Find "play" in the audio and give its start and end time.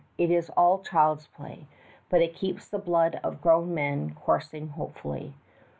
1.27-1.67